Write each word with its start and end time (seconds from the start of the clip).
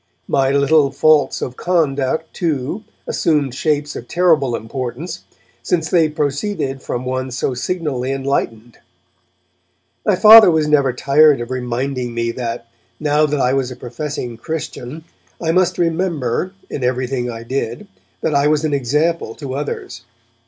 My 0.27 0.49
little 0.49 0.89
faults 0.89 1.43
of 1.43 1.55
conduct, 1.55 2.33
too, 2.33 2.83
assumed 3.05 3.53
shapes 3.53 3.95
of 3.95 4.07
terrible 4.07 4.55
importance, 4.55 5.25
since 5.61 5.91
they 5.91 6.09
proceeded 6.09 6.81
from 6.81 7.05
one 7.05 7.29
so 7.29 7.53
signally 7.53 8.11
enlightened. 8.11 8.79
My 10.03 10.15
Father 10.15 10.49
was 10.49 10.67
never 10.67 10.91
tired 10.91 11.39
of 11.39 11.51
reminding 11.51 12.15
me 12.15 12.31
that, 12.31 12.65
now 12.99 13.27
that 13.27 13.39
I 13.39 13.53
was 13.53 13.69
a 13.69 13.75
professing 13.75 14.37
Christian, 14.37 15.03
I 15.39 15.51
must 15.51 15.77
remember, 15.77 16.51
in 16.67 16.83
everything 16.83 17.29
I 17.29 17.43
did, 17.43 17.85
that 18.21 18.33
I 18.33 18.47
was 18.47 18.65
an 18.65 18.73
example 18.73 19.35
to 19.35 19.53
others. 19.53 20.01